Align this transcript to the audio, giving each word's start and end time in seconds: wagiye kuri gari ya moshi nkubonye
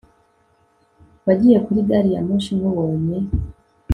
wagiye 1.25 1.57
kuri 1.65 1.79
gari 1.87 2.09
ya 2.15 2.21
moshi 2.27 2.51
nkubonye 2.59 3.17